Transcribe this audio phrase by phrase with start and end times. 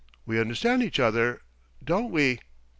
[0.25, 1.43] We understand each other.
[1.83, 2.39] Don't we?"